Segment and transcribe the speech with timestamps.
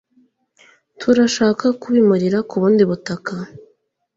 [0.99, 3.33] Turashaka kubimurira ku bundi butaka